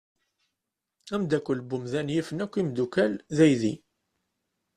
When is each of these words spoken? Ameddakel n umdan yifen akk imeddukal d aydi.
Ameddakel 1.13 1.59
n 1.63 1.71
umdan 1.75 2.11
yifen 2.13 2.43
akk 2.43 2.53
imeddukal 2.61 3.13
d 3.35 3.37
aydi. 3.45 3.73